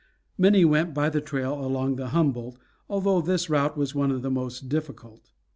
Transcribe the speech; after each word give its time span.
Many 0.35 0.65
went 0.65 0.95
by 0.95 1.09
the 1.09 1.21
trail 1.21 1.63
along 1.63 1.95
the 1.97 2.07
Humboldt, 2.07 2.57
although 2.89 3.21
this 3.21 3.51
route 3.51 3.77
was 3.77 3.93
one 3.93 4.09
of 4.09 4.23
the 4.23 4.31
most 4.31 4.67
difficult. 4.67 5.29